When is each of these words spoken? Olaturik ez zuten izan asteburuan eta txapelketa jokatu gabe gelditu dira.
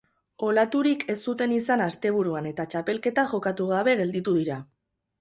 Olaturik 0.45 1.05
ez 1.15 1.17
zuten 1.33 1.53
izan 1.59 1.85
asteburuan 1.87 2.51
eta 2.55 2.67
txapelketa 2.75 3.29
jokatu 3.37 3.71
gabe 3.77 3.99
gelditu 4.05 4.39
dira. 4.43 4.63